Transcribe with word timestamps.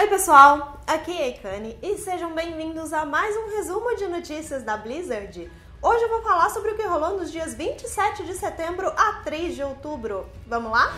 Oi 0.00 0.06
pessoal, 0.06 0.80
aqui 0.86 1.12
é 1.12 1.24
a 1.24 1.28
Ikane 1.28 1.78
e 1.82 1.98
sejam 1.98 2.34
bem-vindos 2.34 2.90
a 2.90 3.04
mais 3.04 3.36
um 3.36 3.54
resumo 3.54 3.94
de 3.96 4.08
notícias 4.08 4.62
da 4.62 4.74
Blizzard. 4.74 5.52
Hoje 5.82 6.02
eu 6.04 6.08
vou 6.08 6.22
falar 6.22 6.48
sobre 6.48 6.70
o 6.70 6.74
que 6.74 6.82
rolou 6.84 7.18
nos 7.18 7.30
dias 7.30 7.52
27 7.52 8.24
de 8.24 8.32
setembro 8.32 8.88
a 8.96 9.20
3 9.22 9.54
de 9.54 9.62
outubro. 9.62 10.26
Vamos 10.46 10.72
lá? 10.72 10.90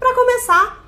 Para 0.00 0.14
começar, 0.16 0.79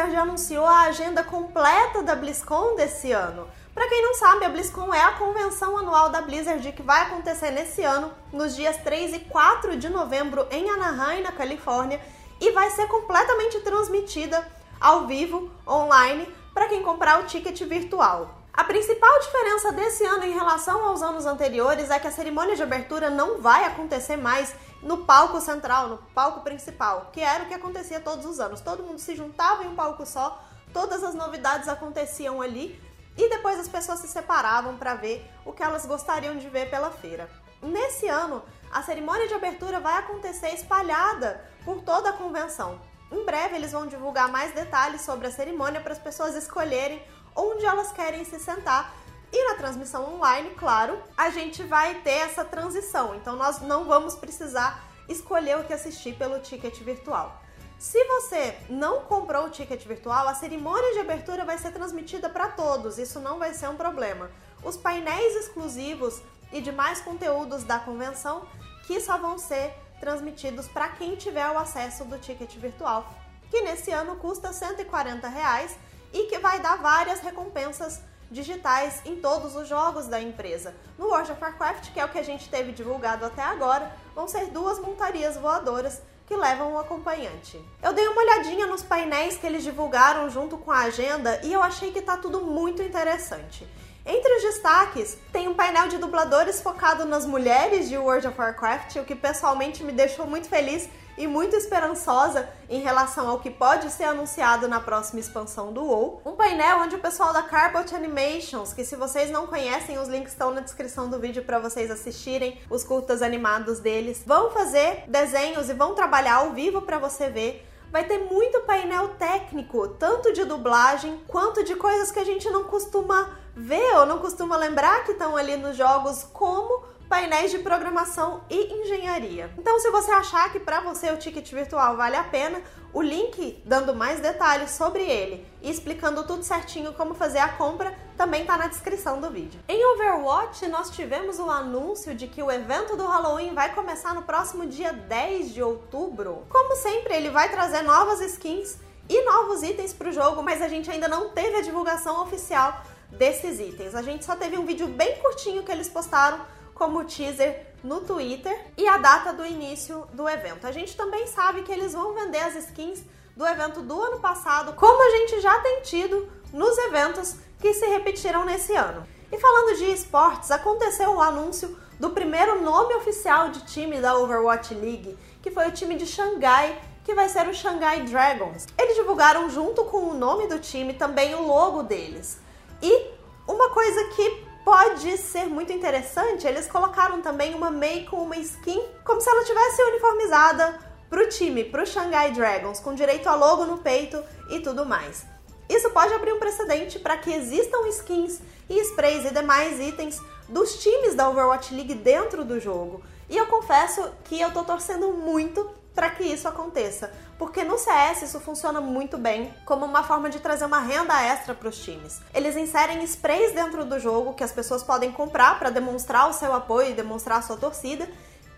Blizzard 0.00 0.16
anunciou 0.16 0.64
a 0.64 0.82
agenda 0.84 1.22
completa 1.22 2.02
da 2.02 2.14
BlizzCon 2.14 2.74
desse 2.74 3.12
ano. 3.12 3.46
Para 3.74 3.86
quem 3.86 4.02
não 4.02 4.14
sabe, 4.14 4.46
a 4.46 4.48
BlizzCon 4.48 4.94
é 4.94 5.02
a 5.02 5.12
convenção 5.12 5.76
anual 5.76 6.08
da 6.08 6.22
Blizzard 6.22 6.72
que 6.72 6.82
vai 6.82 7.02
acontecer 7.02 7.50
nesse 7.50 7.82
ano, 7.82 8.10
nos 8.32 8.56
dias 8.56 8.78
3 8.78 9.12
e 9.14 9.18
4 9.18 9.76
de 9.76 9.90
novembro 9.90 10.46
em 10.50 10.70
Anaheim, 10.70 11.20
na 11.20 11.32
Califórnia, 11.32 12.00
e 12.40 12.50
vai 12.52 12.70
ser 12.70 12.86
completamente 12.86 13.60
transmitida 13.60 14.46
ao 14.80 15.06
vivo, 15.06 15.50
online, 15.68 16.26
para 16.54 16.68
quem 16.68 16.82
comprar 16.82 17.20
o 17.20 17.26
ticket 17.26 17.60
virtual. 17.64 18.38
A 18.54 18.64
principal 18.64 19.20
diferença 19.20 19.70
desse 19.70 20.04
ano 20.06 20.24
em 20.24 20.32
relação 20.32 20.82
aos 20.82 21.02
anos 21.02 21.26
anteriores 21.26 21.90
é 21.90 21.98
que 21.98 22.08
a 22.08 22.12
cerimônia 22.12 22.56
de 22.56 22.62
abertura 22.62 23.10
não 23.10 23.38
vai 23.38 23.64
acontecer 23.64 24.16
mais 24.16 24.54
no 24.82 25.04
palco 25.04 25.40
central, 25.40 25.88
no 25.88 25.98
palco 26.14 26.40
principal, 26.40 27.10
que 27.12 27.20
era 27.20 27.44
o 27.44 27.46
que 27.46 27.54
acontecia 27.54 28.00
todos 28.00 28.24
os 28.24 28.40
anos. 28.40 28.60
Todo 28.60 28.82
mundo 28.82 28.98
se 28.98 29.14
juntava 29.14 29.64
em 29.64 29.68
um 29.68 29.74
palco 29.74 30.06
só, 30.06 30.42
todas 30.72 31.04
as 31.04 31.14
novidades 31.14 31.68
aconteciam 31.68 32.40
ali 32.40 32.80
e 33.16 33.28
depois 33.28 33.58
as 33.58 33.68
pessoas 33.68 34.00
se 34.00 34.08
separavam 34.08 34.76
para 34.76 34.94
ver 34.94 35.28
o 35.44 35.52
que 35.52 35.62
elas 35.62 35.84
gostariam 35.84 36.36
de 36.36 36.48
ver 36.48 36.70
pela 36.70 36.90
feira. 36.90 37.28
Nesse 37.62 38.08
ano, 38.08 38.42
a 38.72 38.82
cerimônia 38.82 39.28
de 39.28 39.34
abertura 39.34 39.80
vai 39.80 39.98
acontecer 39.98 40.54
espalhada 40.54 41.44
por 41.64 41.82
toda 41.82 42.10
a 42.10 42.14
convenção. 42.14 42.80
Em 43.12 43.24
breve 43.24 43.56
eles 43.56 43.72
vão 43.72 43.86
divulgar 43.86 44.30
mais 44.30 44.54
detalhes 44.54 45.02
sobre 45.02 45.26
a 45.26 45.32
cerimônia 45.32 45.80
para 45.80 45.92
as 45.92 45.98
pessoas 45.98 46.34
escolherem 46.34 47.02
onde 47.34 47.66
elas 47.66 47.92
querem 47.92 48.24
se 48.24 48.38
sentar. 48.38 48.94
E 49.32 49.48
na 49.48 49.54
transmissão 49.54 50.14
online, 50.14 50.50
claro, 50.50 51.00
a 51.16 51.30
gente 51.30 51.62
vai 51.62 51.94
ter 52.02 52.10
essa 52.10 52.44
transição. 52.44 53.14
Então 53.14 53.36
nós 53.36 53.60
não 53.60 53.84
vamos 53.84 54.14
precisar 54.14 54.84
escolher 55.08 55.58
o 55.58 55.64
que 55.64 55.72
assistir 55.72 56.16
pelo 56.16 56.40
ticket 56.40 56.78
virtual. 56.80 57.40
Se 57.78 58.02
você 58.04 58.58
não 58.68 59.00
comprou 59.02 59.46
o 59.46 59.50
ticket 59.50 59.86
virtual, 59.86 60.28
a 60.28 60.34
cerimônia 60.34 60.92
de 60.92 60.98
abertura 60.98 61.46
vai 61.46 61.56
ser 61.56 61.72
transmitida 61.72 62.28
para 62.28 62.48
todos, 62.48 62.98
isso 62.98 63.18
não 63.20 63.38
vai 63.38 63.54
ser 63.54 63.68
um 63.68 63.76
problema. 63.76 64.30
Os 64.62 64.76
painéis 64.76 65.34
exclusivos 65.34 66.20
e 66.52 66.60
demais 66.60 67.00
conteúdos 67.00 67.64
da 67.64 67.78
convenção 67.78 68.46
que 68.86 69.00
só 69.00 69.16
vão 69.16 69.38
ser 69.38 69.72
transmitidos 69.98 70.68
para 70.68 70.88
quem 70.88 71.16
tiver 71.16 71.48
o 71.48 71.58
acesso 71.58 72.04
do 72.04 72.18
ticket 72.18 72.54
virtual, 72.56 73.08
que 73.50 73.62
nesse 73.62 73.90
ano 73.90 74.16
custa 74.16 74.52
140 74.52 75.26
reais 75.28 75.74
e 76.12 76.24
que 76.26 76.38
vai 76.38 76.60
dar 76.60 76.76
várias 76.76 77.20
recompensas 77.20 78.00
digitais 78.30 79.02
em 79.04 79.16
todos 79.16 79.56
os 79.56 79.68
jogos 79.68 80.06
da 80.06 80.20
empresa. 80.20 80.74
No 80.98 81.06
World 81.06 81.32
of 81.32 81.42
Warcraft, 81.42 81.92
que 81.92 82.00
é 82.00 82.04
o 82.04 82.08
que 82.08 82.18
a 82.18 82.22
gente 82.22 82.48
teve 82.48 82.72
divulgado 82.72 83.24
até 83.24 83.42
agora, 83.42 83.90
vão 84.14 84.28
ser 84.28 84.46
duas 84.46 84.78
montarias 84.78 85.36
voadoras 85.36 86.00
que 86.26 86.36
levam 86.36 86.74
um 86.74 86.78
acompanhante. 86.78 87.60
Eu 87.82 87.92
dei 87.92 88.06
uma 88.06 88.22
olhadinha 88.22 88.66
nos 88.66 88.84
painéis 88.84 89.36
que 89.36 89.46
eles 89.46 89.64
divulgaram 89.64 90.30
junto 90.30 90.56
com 90.56 90.70
a 90.70 90.82
agenda 90.82 91.40
e 91.42 91.52
eu 91.52 91.60
achei 91.60 91.90
que 91.90 92.00
tá 92.00 92.16
tudo 92.16 92.42
muito 92.42 92.80
interessante. 92.82 93.66
Entre 94.06 94.36
os 94.36 94.42
destaques, 94.42 95.18
tem 95.32 95.48
um 95.48 95.54
painel 95.54 95.88
de 95.88 95.98
dubladores 95.98 96.62
focado 96.62 97.04
nas 97.04 97.26
mulheres 97.26 97.88
de 97.88 97.98
World 97.98 98.28
of 98.28 98.40
Warcraft, 98.40 98.96
o 98.96 99.04
que 99.04 99.14
pessoalmente 99.14 99.82
me 99.82 99.92
deixou 99.92 100.26
muito 100.26 100.48
feliz 100.48 100.88
e 101.20 101.26
muito 101.26 101.54
esperançosa 101.54 102.48
em 102.66 102.80
relação 102.80 103.28
ao 103.28 103.40
que 103.40 103.50
pode 103.50 103.90
ser 103.90 104.04
anunciado 104.04 104.66
na 104.66 104.80
próxima 104.80 105.20
expansão 105.20 105.70
do 105.70 105.84
WoW. 105.84 106.22
Um 106.24 106.32
painel 106.32 106.78
onde 106.78 106.96
o 106.96 106.98
pessoal 106.98 107.30
da 107.30 107.42
Carbot 107.42 107.94
Animations, 107.94 108.72
que 108.72 108.84
se 108.84 108.96
vocês 108.96 109.30
não 109.30 109.46
conhecem, 109.46 109.98
os 109.98 110.08
links 110.08 110.32
estão 110.32 110.50
na 110.50 110.62
descrição 110.62 111.10
do 111.10 111.18
vídeo 111.18 111.44
para 111.44 111.58
vocês 111.58 111.90
assistirem 111.90 112.58
os 112.70 112.82
curtas 112.82 113.20
animados 113.20 113.80
deles, 113.80 114.22
vão 114.24 114.50
fazer 114.50 115.04
desenhos 115.06 115.68
e 115.68 115.74
vão 115.74 115.94
trabalhar 115.94 116.36
ao 116.36 116.52
vivo 116.52 116.80
para 116.80 116.98
você 116.98 117.28
ver 117.28 117.66
vai 117.90 118.04
ter 118.04 118.18
muito 118.18 118.60
painel 118.60 119.08
técnico, 119.18 119.88
tanto 119.88 120.32
de 120.32 120.44
dublagem 120.44 121.20
quanto 121.26 121.64
de 121.64 121.74
coisas 121.74 122.12
que 122.12 122.20
a 122.20 122.24
gente 122.24 122.48
não 122.48 122.62
costuma 122.62 123.30
ver 123.52 123.96
ou 123.96 124.06
não 124.06 124.20
costuma 124.20 124.56
lembrar 124.56 125.04
que 125.04 125.10
estão 125.10 125.36
ali 125.36 125.56
nos 125.56 125.76
jogos, 125.76 126.22
como 126.32 126.84
painéis 127.10 127.50
de 127.50 127.58
programação 127.58 128.44
e 128.48 128.72
engenharia. 128.72 129.50
Então, 129.58 129.80
se 129.80 129.90
você 129.90 130.12
achar 130.12 130.52
que 130.52 130.60
para 130.60 130.80
você 130.80 131.10
o 131.10 131.16
ticket 131.16 131.50
virtual 131.50 131.96
vale 131.96 132.14
a 132.14 132.22
pena, 132.22 132.62
o 132.92 133.02
link 133.02 133.60
dando 133.66 133.92
mais 133.92 134.20
detalhes 134.20 134.70
sobre 134.70 135.02
ele 135.02 135.44
e 135.60 135.68
explicando 135.68 136.24
tudo 136.24 136.44
certinho 136.44 136.92
como 136.92 137.14
fazer 137.14 137.40
a 137.40 137.48
compra 137.48 137.92
também 138.16 138.42
está 138.42 138.56
na 138.56 138.68
descrição 138.68 139.20
do 139.20 139.28
vídeo. 139.28 139.60
Em 139.68 139.84
Overwatch, 139.86 140.68
nós 140.68 140.90
tivemos 140.90 141.40
o 141.40 141.50
anúncio 141.50 142.14
de 142.14 142.28
que 142.28 142.40
o 142.40 142.50
evento 142.50 142.96
do 142.96 143.04
Halloween 143.04 143.54
vai 143.54 143.74
começar 143.74 144.14
no 144.14 144.22
próximo 144.22 144.64
dia 144.64 144.92
10 144.92 145.52
de 145.52 145.60
outubro. 145.60 146.46
Como 146.48 146.76
sempre, 146.76 147.14
ele 147.14 147.30
vai 147.30 147.50
trazer 147.50 147.82
novas 147.82 148.20
skins 148.20 148.78
e 149.08 149.20
novos 149.24 149.64
itens 149.64 149.92
para 149.92 150.10
o 150.10 150.12
jogo, 150.12 150.44
mas 150.44 150.62
a 150.62 150.68
gente 150.68 150.88
ainda 150.88 151.08
não 151.08 151.30
teve 151.30 151.56
a 151.56 151.62
divulgação 151.62 152.22
oficial 152.22 152.82
desses 153.10 153.58
itens. 153.58 153.96
A 153.96 154.02
gente 154.02 154.24
só 154.24 154.36
teve 154.36 154.56
um 154.56 154.64
vídeo 154.64 154.86
bem 154.86 155.16
curtinho 155.16 155.64
que 155.64 155.72
eles 155.72 155.88
postaram 155.88 156.40
como 156.80 157.04
teaser 157.04 157.66
no 157.84 158.00
Twitter 158.00 158.58
e 158.74 158.88
a 158.88 158.96
data 158.96 159.34
do 159.34 159.44
início 159.44 160.06
do 160.14 160.26
evento. 160.26 160.66
A 160.66 160.72
gente 160.72 160.96
também 160.96 161.26
sabe 161.26 161.60
que 161.60 161.70
eles 161.70 161.92
vão 161.92 162.14
vender 162.14 162.38
as 162.38 162.54
skins 162.54 163.02
do 163.36 163.46
evento 163.46 163.82
do 163.82 164.00
ano 164.00 164.18
passado, 164.18 164.72
como 164.72 165.02
a 165.02 165.18
gente 165.18 165.42
já 165.42 165.60
tem 165.60 165.82
tido 165.82 166.26
nos 166.50 166.78
eventos 166.78 167.36
que 167.60 167.74
se 167.74 167.84
repetiram 167.84 168.46
nesse 168.46 168.74
ano. 168.74 169.06
E 169.30 169.38
falando 169.38 169.76
de 169.76 169.92
esportes, 169.92 170.50
aconteceu 170.50 171.10
o 171.10 171.20
anúncio 171.20 171.78
do 171.98 172.08
primeiro 172.08 172.62
nome 172.62 172.94
oficial 172.94 173.50
de 173.50 173.60
time 173.66 174.00
da 174.00 174.16
Overwatch 174.16 174.72
League, 174.72 175.18
que 175.42 175.50
foi 175.50 175.68
o 175.68 175.72
time 175.72 175.96
de 175.96 176.06
Xangai, 176.06 176.80
que 177.04 177.14
vai 177.14 177.28
ser 177.28 177.46
o 177.46 177.52
Shanghai 177.52 178.04
Dragons. 178.04 178.66
Eles 178.78 178.96
divulgaram 178.96 179.50
junto 179.50 179.84
com 179.84 179.98
o 179.98 180.14
nome 180.14 180.46
do 180.46 180.58
time 180.58 180.94
também 180.94 181.34
o 181.34 181.46
logo 181.46 181.82
deles. 181.82 182.40
E 182.80 183.10
uma 183.46 183.68
coisa 183.68 184.04
que 184.14 184.49
pode 184.64 185.16
ser 185.18 185.46
muito 185.46 185.72
interessante, 185.72 186.46
eles 186.46 186.66
colocaram 186.66 187.20
também 187.20 187.54
uma 187.54 187.70
Mei 187.70 188.04
com 188.04 188.18
uma 188.18 188.36
skin 188.36 188.82
como 189.04 189.20
se 189.20 189.28
ela 189.28 189.44
tivesse 189.44 189.82
uniformizada 189.82 190.78
pro 191.08 191.28
time, 191.28 191.64
pro 191.64 191.86
Shanghai 191.86 192.30
Dragons, 192.30 192.80
com 192.80 192.94
direito 192.94 193.28
a 193.28 193.34
logo 193.34 193.66
no 193.66 193.78
peito 193.78 194.22
e 194.48 194.60
tudo 194.60 194.86
mais. 194.86 195.26
Isso 195.68 195.90
pode 195.90 196.12
abrir 196.14 196.32
um 196.32 196.38
precedente 196.38 196.98
para 196.98 197.16
que 197.16 197.32
existam 197.32 197.86
skins 197.88 198.40
e 198.68 198.78
sprays 198.80 199.24
e 199.24 199.34
demais 199.34 199.80
itens 199.80 200.20
dos 200.48 200.82
times 200.82 201.14
da 201.14 201.28
Overwatch 201.28 201.74
League 201.74 201.94
dentro 201.94 202.44
do 202.44 202.58
jogo. 202.58 203.02
E 203.28 203.36
eu 203.36 203.46
confesso 203.46 204.10
que 204.24 204.40
eu 204.40 204.52
tô 204.52 204.64
torcendo 204.64 205.12
muito 205.12 205.70
para 205.94 206.10
que 206.10 206.22
isso 206.22 206.46
aconteça, 206.46 207.12
porque 207.38 207.64
no 207.64 207.78
CS 207.78 208.22
isso 208.22 208.40
funciona 208.40 208.80
muito 208.80 209.18
bem 209.18 209.52
como 209.64 209.84
uma 209.84 210.02
forma 210.02 210.30
de 210.30 210.40
trazer 210.40 210.64
uma 210.64 210.80
renda 210.80 211.20
extra 211.22 211.54
para 211.54 211.68
os 211.68 211.78
times. 211.78 212.20
Eles 212.34 212.56
inserem 212.56 213.02
sprays 213.04 213.52
dentro 213.52 213.84
do 213.84 213.98
jogo 213.98 214.34
que 214.34 214.44
as 214.44 214.52
pessoas 214.52 214.82
podem 214.82 215.10
comprar 215.12 215.58
para 215.58 215.70
demonstrar 215.70 216.28
o 216.28 216.32
seu 216.32 216.52
apoio 216.52 216.90
e 216.90 216.94
demonstrar 216.94 217.38
a 217.38 217.42
sua 217.42 217.56
torcida 217.56 218.08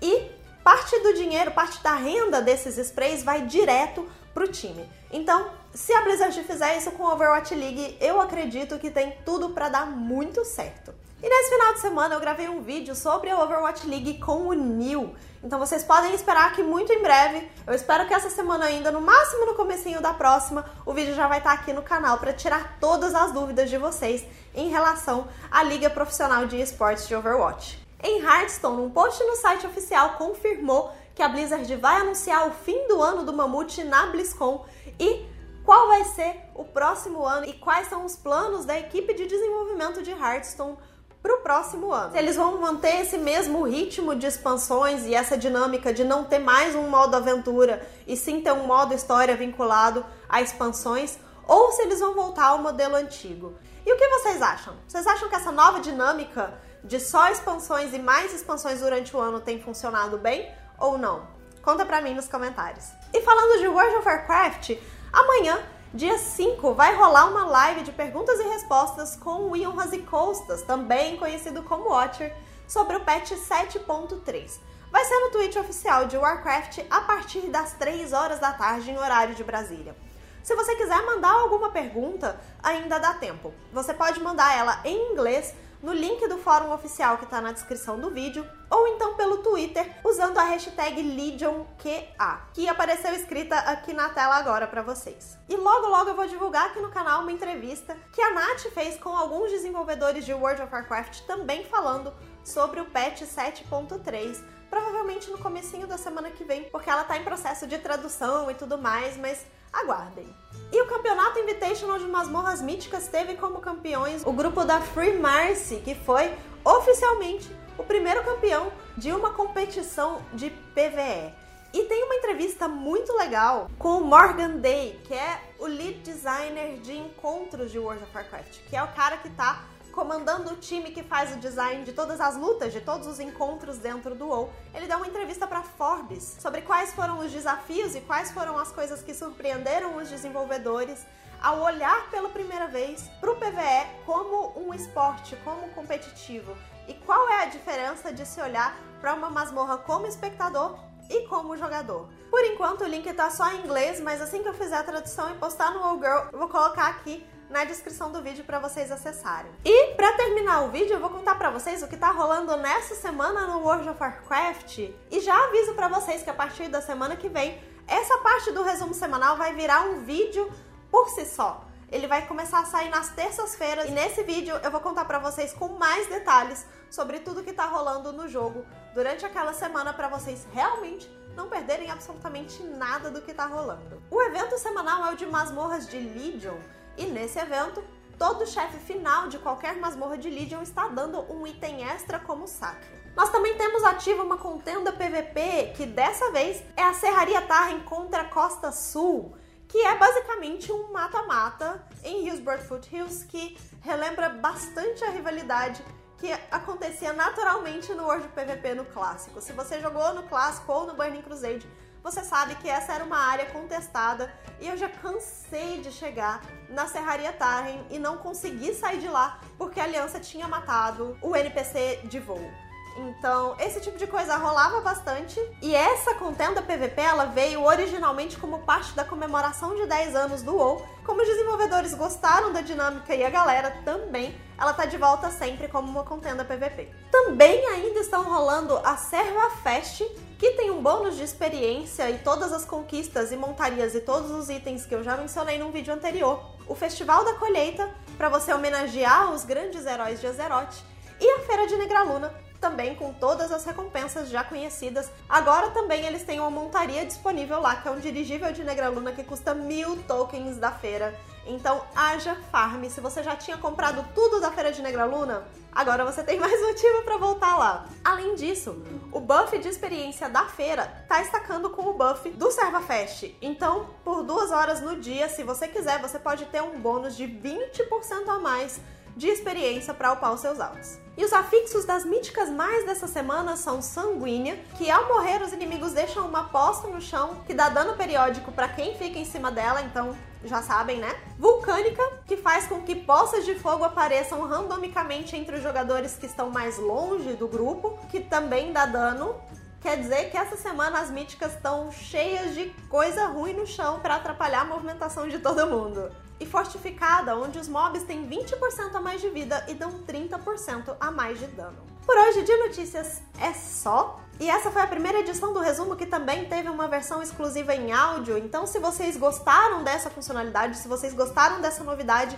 e 0.00 0.31
parte 0.62 0.98
do 1.00 1.15
dinheiro, 1.15 1.50
parte 1.53 1.82
da 1.82 1.94
renda 1.94 2.41
desses 2.41 2.76
sprays 2.78 3.22
vai 3.22 3.42
direto 3.42 4.09
pro 4.32 4.48
time. 4.48 4.88
Então, 5.10 5.50
se 5.75 5.92
a 5.92 6.03
Blizzard 6.03 6.42
fizer 6.44 6.76
isso 6.76 6.91
com 6.92 7.04
Overwatch 7.04 7.54
League, 7.54 7.97
eu 8.01 8.21
acredito 8.21 8.78
que 8.78 8.91
tem 8.91 9.16
tudo 9.24 9.51
para 9.51 9.68
dar 9.68 9.86
muito 9.86 10.45
certo. 10.45 10.95
E 11.22 11.28
nesse 11.28 11.51
final 11.51 11.72
de 11.72 11.78
semana 11.78 12.16
eu 12.16 12.21
gravei 12.21 12.48
um 12.48 12.63
vídeo 12.63 12.97
sobre 12.97 13.30
a 13.30 13.41
Overwatch 13.41 13.86
League 13.86 14.19
com 14.19 14.48
o 14.48 14.53
Neil. 14.54 15.15
Então 15.41 15.57
vocês 15.57 15.84
podem 15.84 16.13
esperar 16.13 16.53
que 16.53 16.65
muito 16.65 16.92
em 16.92 17.01
breve, 17.01 17.48
eu 17.65 17.72
espero 17.72 18.09
que 18.09 18.15
essa 18.15 18.28
semana 18.28 18.65
ainda, 18.65 18.91
no 18.91 19.01
máximo 19.01 19.47
no 19.47 19.54
comecinho 19.54 20.03
da 20.03 20.13
próxima, 20.13 20.69
o 20.84 20.92
vídeo 20.92 21.15
já 21.15 21.28
vai 21.28 21.39
estar 21.39 21.53
aqui 21.53 21.72
no 21.72 21.80
canal 21.80 22.19
para 22.19 22.33
tirar 22.33 22.77
todas 22.80 23.15
as 23.15 23.30
dúvidas 23.30 23.71
de 23.71 23.78
vocês 23.78 24.24
em 24.53 24.69
relação 24.69 25.28
à 25.48 25.63
Liga 25.63 25.89
Profissional 25.89 26.45
de 26.47 26.60
Esportes 26.60 27.07
de 27.07 27.15
Overwatch. 27.15 27.80
Em 28.03 28.21
Hearthstone, 28.21 28.83
um 28.83 28.91
post 28.91 29.22
no 29.22 29.36
site 29.36 29.65
oficial 29.65 30.15
confirmou 30.15 30.91
que 31.15 31.22
a 31.22 31.28
Blizzard 31.28 31.72
vai 31.77 32.01
anunciar 32.01 32.48
o 32.48 32.51
fim 32.51 32.89
do 32.89 33.01
ano 33.01 33.25
do 33.25 33.33
Mamute 33.33 33.84
na 33.84 34.07
BlizzCon 34.07 34.66
e 34.98 35.25
qual 35.65 35.86
vai 35.86 36.03
ser 36.03 36.41
o 36.53 36.65
próximo 36.65 37.25
ano 37.25 37.47
e 37.47 37.53
quais 37.53 37.86
são 37.86 38.04
os 38.04 38.16
planos 38.16 38.65
da 38.65 38.77
equipe 38.77 39.15
de 39.15 39.28
desenvolvimento 39.28 40.03
de 40.03 40.10
Hearthstone 40.10 40.77
para 41.22 41.34
o 41.34 41.41
próximo 41.41 41.92
ano. 41.92 42.13
Se 42.13 42.19
eles 42.19 42.36
vão 42.36 42.60
manter 42.60 43.01
esse 43.01 43.16
mesmo 43.16 43.63
ritmo 43.63 44.15
de 44.15 44.27
expansões 44.27 45.07
e 45.07 45.15
essa 45.15 45.39
dinâmica 45.39 45.92
de 45.92 46.03
não 46.03 46.24
ter 46.24 46.41
mais 46.41 46.74
um 46.74 46.89
modo 46.89 47.15
aventura 47.15 47.86
e 48.07 48.16
sim 48.16 48.41
ter 48.41 48.53
um 48.53 48.66
modo 48.66 48.92
história 48.92 49.36
vinculado 49.36 50.04
a 50.28 50.42
expansões, 50.42 51.19
ou 51.47 51.71
se 51.72 51.83
eles 51.83 52.01
vão 52.01 52.15
voltar 52.15 52.47
ao 52.47 52.59
modelo 52.59 52.97
antigo. 52.97 53.54
E 53.86 53.92
o 53.92 53.97
que 53.97 54.09
vocês 54.09 54.42
acham? 54.42 54.74
Vocês 54.86 55.07
acham 55.07 55.28
que 55.28 55.34
essa 55.34 55.53
nova 55.53 55.80
dinâmica 55.80 56.54
de 56.83 56.98
só 56.98 57.28
expansões 57.28 57.95
e 57.95 57.98
mais 57.98 58.34
expansões 58.34 58.80
durante 58.80 59.16
o 59.16 59.21
ano 59.21 59.41
tem 59.41 59.60
funcionado 59.60 60.18
bem 60.18 60.53
ou 60.78 60.98
não? 60.98 61.27
Conta 61.63 61.86
pra 61.86 62.01
mim 62.01 62.15
nos 62.15 62.27
comentários. 62.27 62.89
E 63.13 63.21
falando 63.22 63.60
de 63.60 63.68
World 63.68 63.97
of 63.97 64.09
Warcraft, 64.09 64.71
amanhã, 65.13 65.60
dia 65.94 66.16
5, 66.16 66.72
vai 66.72 66.97
rolar 66.97 67.27
uma 67.27 67.44
live 67.44 67.83
de 67.83 67.92
perguntas 67.92 68.41
e 68.41 68.44
respostas 68.44 69.15
com 69.15 69.50
o 69.50 69.56
Ion 69.56 69.77
Costas, 70.09 70.62
também 70.62 71.18
conhecido 71.18 71.62
como 71.62 71.91
Watcher, 71.91 72.34
sobre 72.66 72.97
o 72.97 73.00
patch 73.00 73.33
7.3. 73.33 74.59
Vai 74.91 75.04
ser 75.04 75.18
no 75.21 75.30
Twitch 75.30 75.56
oficial 75.56 76.06
de 76.06 76.16
Warcraft 76.16 76.80
a 76.91 77.03
partir 77.03 77.42
das 77.50 77.74
3 77.74 78.15
horas 78.15 78.39
da 78.39 78.53
tarde 78.53 78.91
em 78.91 78.98
horário 78.98 79.34
de 79.34 79.44
Brasília. 79.44 79.94
Se 80.42 80.54
você 80.54 80.74
quiser 80.77 81.04
mandar 81.04 81.33
alguma 81.33 81.71
pergunta, 81.71 82.41
ainda 82.62 82.98
dá 82.98 83.12
tempo. 83.12 83.53
Você 83.71 83.92
pode 83.92 84.18
mandar 84.21 84.56
ela 84.56 84.80
em 84.84 85.12
inglês 85.12 85.54
no 85.82 85.92
link 85.92 86.26
do 86.28 86.38
fórum 86.38 86.72
oficial 86.72 87.18
que 87.18 87.24
está 87.24 87.40
na 87.40 87.52
descrição 87.52 87.98
do 87.98 88.10
vídeo, 88.10 88.46
ou 88.70 88.86
então 88.86 89.14
pelo 89.14 89.38
Twitter 89.38 89.90
usando 90.04 90.38
a 90.38 90.44
hashtag 90.44 91.02
LegionQA, 91.02 92.40
que 92.54 92.68
apareceu 92.68 93.12
escrita 93.14 93.56
aqui 93.56 93.92
na 93.92 94.08
tela 94.10 94.36
agora 94.36 94.66
para 94.66 94.82
vocês. 94.82 95.36
E 95.48 95.56
logo 95.56 95.88
logo 95.88 96.10
eu 96.10 96.16
vou 96.16 96.26
divulgar 96.26 96.66
aqui 96.66 96.80
no 96.80 96.90
canal 96.90 97.22
uma 97.22 97.32
entrevista 97.32 97.96
que 98.12 98.22
a 98.22 98.32
Nath 98.32 98.60
fez 98.72 98.96
com 98.98 99.10
alguns 99.10 99.50
desenvolvedores 99.50 100.24
de 100.24 100.32
World 100.32 100.62
of 100.62 100.72
Warcraft 100.72 101.22
também 101.26 101.64
falando 101.64 102.14
sobre 102.44 102.80
o 102.80 102.86
patch 102.86 103.22
7.3, 103.22 104.42
provavelmente 104.70 105.30
no 105.30 105.38
comecinho 105.38 105.86
da 105.86 105.98
semana 105.98 106.30
que 106.30 106.44
vem, 106.44 106.64
porque 106.64 106.88
ela 106.88 107.02
está 107.02 107.16
em 107.16 107.24
processo 107.24 107.66
de 107.66 107.78
tradução 107.78 108.50
e 108.50 108.54
tudo 108.54 108.78
mais, 108.78 109.16
mas 109.16 109.44
Aguardem. 109.72 110.27
E 110.71 110.80
o 110.80 110.86
campeonato 110.86 111.39
Invitational 111.39 111.98
de 111.98 112.07
Masmorras 112.07 112.60
Míticas 112.60 113.09
teve 113.09 113.34
como 113.36 113.60
campeões 113.60 114.22
o 114.24 114.33
grupo 114.33 114.65
da 114.65 114.80
Free 114.80 115.15
Mercy, 115.15 115.77
que 115.77 115.95
foi 115.95 116.33
oficialmente 116.65 117.51
o 117.78 117.83
primeiro 117.83 118.22
campeão 118.22 118.72
de 118.97 119.13
uma 119.13 119.30
competição 119.30 120.21
de 120.34 120.51
PVE. 120.51 121.34
E 121.74 121.84
tem 121.84 122.04
uma 122.04 122.16
entrevista 122.16 122.69
muito 122.69 123.16
legal 123.16 123.71
com 123.78 123.97
o 123.97 124.04
Morgan 124.04 124.59
Day, 124.59 125.01
que 125.04 125.15
é 125.15 125.41
o 125.59 125.66
lead 125.66 126.01
designer 126.01 126.78
de 126.80 126.92
encontros 126.92 127.72
de 127.72 127.78
World 127.78 128.03
of 128.04 128.15
Warcraft, 128.15 128.59
que 128.68 128.77
é 128.77 128.83
o 128.83 128.89
cara 128.89 129.16
que 129.16 129.30
tá 129.30 129.65
comandando 129.92 130.53
o 130.53 130.56
time 130.56 130.91
que 130.91 131.03
faz 131.03 131.33
o 131.36 131.39
design 131.39 131.84
de 131.84 131.92
todas 131.92 132.21
as 132.21 132.36
lutas, 132.36 132.72
de 132.72 132.80
todos 132.80 133.06
os 133.06 133.21
encontros 133.21 133.78
dentro 133.78 134.15
do 134.15 134.27
WoW, 134.27 134.50
ele 134.74 134.89
deu 134.89 134.97
uma 134.97 135.06
entrevista 135.06 135.47
para 135.47 135.62
Forbes 135.62 136.36
sobre 136.41 136.62
quais 136.62 136.92
foram 136.92 137.18
os 137.18 137.30
desafios 137.30 137.94
e 137.94 138.00
quais 138.00 138.33
foram 138.33 138.59
as 138.59 138.72
coisas 138.72 139.03
que 139.03 139.15
surpreenderam 139.15 139.97
os 139.97 140.09
desenvolvedores 140.09 141.06
ao 141.41 141.60
olhar 141.60 142.10
pela 142.10 142.28
primeira 142.28 142.68
vez 142.68 143.09
para 143.21 143.30
o 143.30 143.36
PVE 143.36 144.04
como 144.06 144.53
um 144.56 144.72
esporte, 144.72 145.36
como 145.44 145.68
competitivo. 145.71 146.56
E 146.89 146.94
qual 146.94 147.28
é 147.28 147.42
a 147.42 147.47
diferença 147.47 148.12
de 148.12 148.27
se 148.27 148.41
olhar 148.41 148.77
para 149.00 149.15
uma 149.15 149.28
masmorra 149.28 149.77
como 149.78 150.06
espectador 150.06 150.78
e 151.10 151.27
como 151.27 151.56
jogador. 151.56 152.09
Por 152.30 152.42
enquanto 152.44 152.83
o 152.83 152.89
link 152.89 153.06
está 153.06 153.30
só 153.30 153.50
em 153.53 153.65
inglês, 153.65 154.00
mas 154.00 154.22
assim 154.22 154.42
que 154.42 154.48
eu 154.48 154.54
fizer 154.54 154.77
a 154.77 154.83
tradução 154.83 155.30
e 155.30 155.39
postar 155.39 155.72
no 155.72 155.83
All 155.83 155.98
Girl, 155.98 156.28
eu 156.33 156.39
vou 156.39 156.48
colocar 156.48 156.86
aqui 156.86 157.27
na 157.53 157.65
descrição 157.65 158.10
do 158.10 158.22
vídeo 158.22 158.45
para 158.45 158.59
vocês 158.59 158.91
acessarem. 158.91 159.53
E 159.63 159.95
para 159.95 160.15
terminar 160.15 160.63
o 160.65 160.71
vídeo, 160.71 160.95
eu 160.95 161.01
vou 161.01 161.10
contar 161.10 161.34
para 161.34 161.51
vocês 161.51 161.83
o 161.83 161.87
que 161.87 161.99
tá 161.99 162.10
rolando 162.10 162.57
nessa 162.57 162.95
semana 162.95 163.47
no 163.47 163.60
World 163.60 163.91
of 163.91 164.03
Warcraft 164.03 164.78
e 165.10 165.21
já 165.21 165.37
aviso 165.45 165.75
para 165.75 165.87
vocês 165.87 166.22
que 166.22 166.31
a 166.31 166.34
partir 166.34 166.69
da 166.69 166.81
semana 166.81 167.15
que 167.15 167.28
vem, 167.28 167.63
essa 167.87 168.16
parte 168.19 168.51
do 168.53 168.63
resumo 168.63 168.95
semanal 168.95 169.37
vai 169.37 169.53
virar 169.54 169.83
um 169.83 170.03
vídeo 170.03 170.51
por 170.91 171.10
si 171.10 171.27
só. 171.27 171.66
Ele 171.91 172.07
vai 172.07 172.27
começar 172.27 172.60
a 172.60 172.65
sair 172.65 172.89
nas 172.89 173.10
terças-feiras 173.10 173.87
e 173.87 173.93
nesse 173.93 174.22
vídeo 174.22 174.59
eu 174.65 174.71
vou 174.71 174.81
contar 174.81 175.04
para 175.04 175.19
vocês 175.19 175.53
com 175.53 175.69
mais 175.69 176.07
detalhes 176.07 176.65
sobre 176.91 177.21
tudo 177.21 177.45
que 177.45 177.53
tá 177.53 177.66
rolando 177.66 178.15
no 178.15 178.27
jogo 178.28 178.65
durante 178.95 179.27
aquela 179.27 179.53
semana 179.53 179.93
para 179.93 180.09
vocês 180.09 180.47
realmente 180.54 181.07
não 181.37 181.51
perderem 181.51 181.91
absolutamente 181.91 182.63
nada 182.63 183.10
do 183.10 183.21
que 183.21 183.34
tá 183.34 183.45
rolando. 183.45 184.03
O 184.10 184.22
evento 184.22 184.57
semanal 184.59 185.04
é 185.04 185.13
o 185.13 185.16
de 185.16 185.27
masmorras 185.27 185.87
de 185.87 185.99
Legion, 185.99 186.57
e 186.97 187.06
nesse 187.06 187.39
evento, 187.39 187.83
todo 188.18 188.47
chefe 188.47 188.78
final 188.78 189.28
de 189.28 189.39
qualquer 189.39 189.77
masmorra 189.77 190.16
de 190.16 190.30
Legion 190.30 190.62
está 190.62 190.89
dando 190.89 191.21
um 191.33 191.47
item 191.47 191.84
extra 191.84 192.18
como 192.18 192.47
saque. 192.47 192.86
Nós 193.15 193.30
também 193.30 193.56
temos 193.56 193.84
ativa 193.84 194.22
uma 194.22 194.39
contenda 194.39 194.92
PVP, 194.92 195.72
que 195.77 195.84
dessa 195.84 196.30
vez 196.30 196.62
é 196.77 196.83
a 196.83 196.94
Serraria 196.94 197.42
Tarren 197.42 197.80
contra 197.80 198.24
Costa 198.24 198.72
Sul, 198.72 199.36
que 199.68 199.78
é 199.78 199.97
basicamente 199.97 200.72
um 200.72 200.92
mata-mata 200.92 201.86
em 202.03 202.27
Hillsborough 202.27 202.62
Foothills, 202.62 203.24
que 203.24 203.59
relembra 203.80 204.28
bastante 204.28 205.04
a 205.04 205.10
rivalidade 205.10 205.84
que 206.18 206.33
acontecia 206.50 207.12
naturalmente 207.12 207.92
no 207.94 208.04
World 208.04 208.28
PVP 208.28 208.74
no 208.74 208.84
clássico. 208.84 209.41
Se 209.41 209.53
você 209.53 209.80
jogou 209.80 210.15
no 210.15 210.22
clássico 210.22 210.72
ou 210.72 210.86
no 210.86 210.94
Burning 210.94 211.21
Crusade, 211.21 211.66
você 212.03 212.22
sabe 212.22 212.54
que 212.57 212.69
essa 212.69 212.93
era 212.93 213.04
uma 213.04 213.19
área 213.19 213.47
contestada 213.47 214.33
e 214.60 214.69
eu 214.69 214.77
já 214.77 214.89
cansei 214.89 215.81
de 215.81 215.93
chegar 215.93 216.43
na 216.69 216.87
Serraria 216.87 217.33
Tarren 217.33 217.87
e 217.91 217.99
não 217.99 218.19
consegui 218.19 218.75
sair 218.75 218.99
de 218.99 219.09
lá 219.09 219.41
porque 219.57 219.78
a 219.78 219.84
Aliança 219.84 220.19
tinha 220.19 220.49
matado 220.49 221.16
o 221.22 221.37
NPC 221.37 222.01
de 222.04 222.19
voo. 222.19 222.51
Então, 222.97 223.57
esse 223.59 223.81
tipo 223.81 223.97
de 223.97 224.07
coisa 224.07 224.37
rolava 224.37 224.81
bastante. 224.81 225.41
E 225.60 225.75
essa 225.75 226.15
contenda 226.15 226.60
PVP, 226.60 227.01
ela 227.01 227.25
veio 227.25 227.63
originalmente 227.63 228.37
como 228.37 228.60
parte 228.60 228.93
da 228.95 229.04
comemoração 229.04 229.75
de 229.75 229.87
10 229.87 230.15
anos 230.15 230.43
do 230.43 230.54
WoW. 230.54 230.87
Como 231.04 231.22
os 231.22 231.28
desenvolvedores 231.28 231.95
gostaram 231.95 232.53
da 232.53 232.60
dinâmica 232.60 233.15
e 233.15 233.25
a 233.25 233.31
galera 233.31 233.71
também, 233.84 234.39
ela 234.59 234.72
tá 234.72 234.84
de 234.84 234.97
volta 234.97 235.31
sempre 235.31 235.69
como 235.69 235.91
uma 235.91 236.04
contenda 236.04 236.45
PVP. 236.45 236.89
Também 237.10 237.66
ainda 237.66 238.01
estão 238.01 238.25
rolando 238.25 238.77
a 238.84 238.97
Serva 238.97 239.51
Fest, 239.63 240.03
que 240.42 240.50
tem 240.54 240.72
um 240.72 240.83
bônus 240.83 241.16
de 241.16 241.22
experiência 241.22 242.10
e 242.10 242.18
todas 242.18 242.53
as 242.53 242.65
conquistas 242.65 243.30
e 243.30 243.36
montarias 243.36 243.94
e 243.94 244.00
todos 244.00 244.28
os 244.33 244.48
itens 244.48 244.84
que 244.84 244.92
eu 244.92 245.00
já 245.04 245.16
mencionei 245.16 245.56
num 245.56 245.71
vídeo 245.71 245.94
anterior. 245.94 246.42
O 246.66 246.74
Festival 246.74 247.24
da 247.24 247.34
Colheita, 247.34 247.89
para 248.18 248.28
você 248.28 248.53
homenagear 248.53 249.33
os 249.33 249.44
grandes 249.44 249.86
heróis 249.86 250.21
de 250.21 250.27
Azeroth. 250.27 250.83
E 251.21 251.30
a 251.30 251.39
Feira 251.47 251.68
de 251.68 251.77
Negraluna, 251.77 252.34
também 252.62 252.94
com 252.94 253.12
todas 253.12 253.50
as 253.50 253.64
recompensas 253.64 254.30
já 254.30 254.44
conhecidas. 254.44 255.10
Agora 255.28 255.70
também 255.70 256.06
eles 256.06 256.23
têm 256.23 256.38
uma 256.38 256.49
montaria 256.49 257.04
disponível 257.04 257.61
lá, 257.61 257.75
que 257.75 257.88
é 257.88 257.90
um 257.90 257.99
dirigível 257.99 258.52
de 258.52 258.62
Negraluna 258.62 259.11
que 259.11 259.25
custa 259.25 259.52
mil 259.52 260.00
tokens 260.04 260.56
da 260.56 260.70
feira. 260.70 261.12
Então 261.44 261.82
haja 261.92 262.37
farm. 262.52 262.85
Se 262.85 263.00
você 263.00 263.20
já 263.20 263.35
tinha 263.35 263.59
comprado 263.59 264.06
tudo 264.14 264.40
da 264.40 264.52
feira 264.52 264.70
de 264.70 264.80
Negraluna, 264.80 265.42
agora 265.72 266.04
você 266.04 266.22
tem 266.22 266.38
mais 266.38 266.58
motivo 266.62 267.02
para 267.02 267.18
voltar 267.18 267.58
lá. 267.58 267.88
Além 268.04 268.37
disso, 268.37 268.80
o 269.10 269.18
buff 269.18 269.58
de 269.58 269.66
experiência 269.66 270.28
da 270.28 270.44
feira 270.44 271.04
tá 271.08 271.20
estacando 271.20 271.68
com 271.68 271.82
o 271.82 271.94
buff 271.94 272.30
do 272.30 272.52
Serva 272.52 272.80
Fest. 272.80 273.34
Então, 273.42 273.90
por 274.04 274.22
duas 274.22 274.52
horas 274.52 274.80
no 274.80 274.94
dia, 275.00 275.28
se 275.28 275.42
você 275.42 275.66
quiser, 275.66 276.00
você 276.00 276.16
pode 276.16 276.44
ter 276.44 276.62
um 276.62 276.78
bônus 276.78 277.16
de 277.16 277.25
20% 277.25 278.28
a 278.28 278.38
mais 278.38 278.80
de 279.16 279.28
experiência 279.28 279.92
para 279.95 280.12
upar 280.12 280.33
os 280.33 280.40
seus 280.40 280.61
altos. 280.61 280.99
E 281.16 281.25
os 281.25 281.33
afixos 281.33 281.85
das 281.85 282.07
míticas 282.07 282.49
mais 282.49 282.87
dessa 282.87 283.07
semana 283.07 283.54
são 283.57 283.83
Sanguínea, 283.83 284.57
que 284.78 284.90
ao 284.90 285.09
morrer 285.09 285.42
os 285.42 285.52
inimigos 285.52 285.92
deixam 285.92 286.26
uma 286.26 286.45
poça 286.45 286.88
no 286.88 287.00
chão 287.02 287.37
que 287.47 287.52
dá 287.52 287.69
dano 287.69 287.97
periódico 287.97 288.50
para 288.50 288.69
quem 288.69 288.97
fica 288.97 289.19
em 289.19 289.25
cima 289.25 289.50
dela, 289.50 289.83
então 289.83 290.16
já 290.42 290.62
sabem, 290.62 290.99
né? 290.99 291.14
Vulcânica, 291.38 292.02
que 292.26 292.37
faz 292.37 292.66
com 292.66 292.81
que 292.81 292.95
poças 292.95 293.45
de 293.45 293.54
fogo 293.54 293.85
apareçam 293.85 294.40
randomicamente 294.47 295.37
entre 295.37 295.57
os 295.57 295.62
jogadores 295.62 296.16
que 296.16 296.26
estão 296.26 296.50
mais 296.50 296.78
longe 296.78 297.35
do 297.35 297.47
grupo, 297.47 297.99
que 298.11 298.21
também 298.21 298.73
dá 298.73 298.87
dano. 298.87 299.37
Quer 299.83 299.99
dizer 299.99 300.31
que 300.31 300.37
essa 300.37 300.57
semana 300.57 301.00
as 301.00 301.11
míticas 301.11 301.54
estão 301.54 301.90
cheias 301.92 302.54
de 302.54 302.71
coisa 302.88 303.26
ruim 303.26 303.52
no 303.52 303.66
chão 303.66 304.00
para 304.00 304.14
atrapalhar 304.14 304.62
a 304.62 304.64
movimentação 304.64 305.28
de 305.28 305.38
todo 305.40 305.66
mundo 305.66 306.11
e 306.42 306.46
fortificada, 306.46 307.37
onde 307.37 307.58
os 307.58 307.68
mobs 307.68 308.02
têm 308.02 308.28
20% 308.28 308.94
a 308.94 309.00
mais 309.00 309.20
de 309.20 309.30
vida 309.30 309.64
e 309.68 309.75
dão 309.75 309.92
30% 310.00 310.96
a 311.00 311.11
mais 311.11 311.38
de 311.38 311.46
dano. 311.46 311.78
Por 312.04 312.16
hoje 312.16 312.42
de 312.42 312.56
notícias 312.56 313.22
é 313.40 313.52
só. 313.52 314.20
E 314.40 314.50
essa 314.50 314.70
foi 314.72 314.82
a 314.82 314.87
primeira 314.87 315.20
edição 315.20 315.52
do 315.52 315.61
resumo 315.61 315.94
que 315.94 316.04
também 316.04 316.49
teve 316.49 316.68
uma 316.68 316.88
versão 316.88 317.22
exclusiva 317.22 317.75
em 317.75 317.92
áudio. 317.92 318.37
Então, 318.37 318.66
se 318.66 318.80
vocês 318.80 319.16
gostaram 319.16 319.84
dessa 319.84 320.11
funcionalidade, 320.11 320.78
se 320.78 320.88
vocês 320.88 321.14
gostaram 321.14 321.61
dessa 321.61 321.84
novidade, 321.84 322.37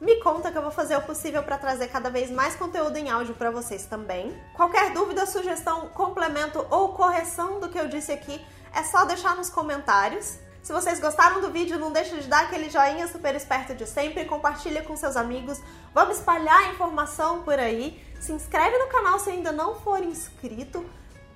me 0.00 0.16
conta 0.16 0.50
que 0.50 0.58
eu 0.58 0.62
vou 0.62 0.72
fazer 0.72 0.96
o 0.96 1.02
possível 1.02 1.42
para 1.44 1.56
trazer 1.56 1.88
cada 1.88 2.10
vez 2.10 2.28
mais 2.30 2.56
conteúdo 2.56 2.96
em 2.96 3.08
áudio 3.08 3.34
para 3.36 3.52
vocês 3.52 3.86
também. 3.86 4.36
Qualquer 4.54 4.92
dúvida, 4.92 5.26
sugestão, 5.26 5.88
complemento 5.90 6.66
ou 6.70 6.88
correção 6.88 7.60
do 7.60 7.68
que 7.68 7.78
eu 7.78 7.86
disse 7.86 8.10
aqui, 8.10 8.44
é 8.74 8.82
só 8.82 9.04
deixar 9.04 9.36
nos 9.36 9.48
comentários. 9.48 10.38
Se 10.64 10.72
vocês 10.72 10.98
gostaram 10.98 11.42
do 11.42 11.50
vídeo, 11.50 11.78
não 11.78 11.92
deixe 11.92 12.18
de 12.18 12.26
dar 12.26 12.44
aquele 12.44 12.70
joinha 12.70 13.06
super 13.06 13.34
esperto 13.34 13.74
de 13.74 13.86
sempre, 13.86 14.24
compartilha 14.24 14.82
com 14.82 14.96
seus 14.96 15.14
amigos, 15.14 15.60
vamos 15.92 16.16
espalhar 16.16 16.56
a 16.56 16.68
informação 16.70 17.42
por 17.42 17.58
aí, 17.58 18.02
se 18.18 18.32
inscreve 18.32 18.78
no 18.78 18.86
canal 18.86 19.18
se 19.18 19.28
ainda 19.28 19.52
não 19.52 19.74
for 19.74 20.02
inscrito, 20.02 20.82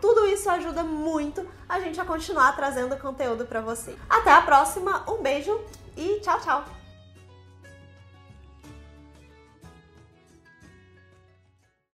tudo 0.00 0.26
isso 0.26 0.48
ajuda 0.48 0.82
muito 0.82 1.46
a 1.68 1.78
gente 1.78 2.00
a 2.00 2.06
continuar 2.06 2.56
trazendo 2.56 2.96
conteúdo 2.96 3.44
para 3.44 3.60
você. 3.60 3.94
Até 4.08 4.32
a 4.32 4.40
próxima, 4.40 5.04
um 5.06 5.20
beijo 5.20 5.60
e 5.94 6.20
tchau, 6.20 6.40
tchau! 6.40 6.77